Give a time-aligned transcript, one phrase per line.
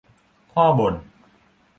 [0.51, 0.95] พ่อบ่น